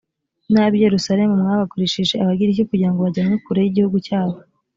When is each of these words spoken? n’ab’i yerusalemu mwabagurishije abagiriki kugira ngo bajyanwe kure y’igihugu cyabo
n’ab’i 0.51 0.81
yerusalemu 0.85 1.33
mwabagurishije 1.41 2.13
abagiriki 2.17 2.63
kugira 2.69 2.89
ngo 2.91 2.99
bajyanwe 3.05 3.35
kure 3.45 3.59
y’igihugu 3.63 3.97
cyabo 4.07 4.37